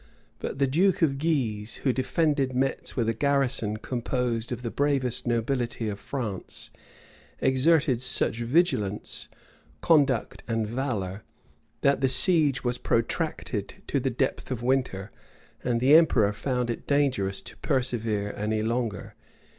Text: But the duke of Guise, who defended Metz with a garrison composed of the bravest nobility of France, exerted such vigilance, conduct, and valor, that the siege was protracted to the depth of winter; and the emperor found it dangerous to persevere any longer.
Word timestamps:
But 0.39 0.57
the 0.57 0.65
duke 0.65 1.03
of 1.03 1.19
Guise, 1.19 1.81
who 1.83 1.93
defended 1.93 2.55
Metz 2.55 2.95
with 2.95 3.07
a 3.07 3.13
garrison 3.13 3.77
composed 3.77 4.51
of 4.51 4.63
the 4.63 4.71
bravest 4.71 5.27
nobility 5.27 5.87
of 5.89 5.99
France, 5.99 6.71
exerted 7.39 8.01
such 8.01 8.39
vigilance, 8.39 9.29
conduct, 9.79 10.41
and 10.47 10.65
valor, 10.65 11.21
that 11.81 12.01
the 12.01 12.09
siege 12.09 12.63
was 12.63 12.79
protracted 12.79 13.75
to 13.85 13.99
the 13.99 14.09
depth 14.09 14.49
of 14.49 14.63
winter; 14.63 15.11
and 15.63 15.79
the 15.79 15.93
emperor 15.93 16.33
found 16.33 16.71
it 16.71 16.87
dangerous 16.87 17.39
to 17.43 17.55
persevere 17.57 18.33
any 18.35 18.63
longer. 18.63 19.13